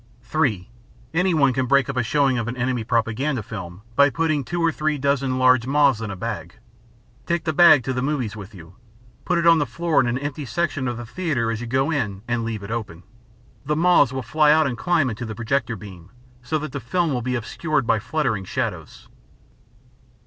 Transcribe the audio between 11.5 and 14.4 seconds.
as you go in and leave it open. The moths will